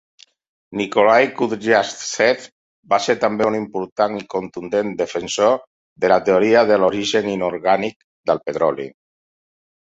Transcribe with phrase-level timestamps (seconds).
[0.79, 2.47] Nikolai Kudryavtsev
[2.93, 5.53] va ser també un important i contundent defensor
[6.07, 8.01] de la teoria de l'origen inorgànic
[8.33, 8.89] del petroli.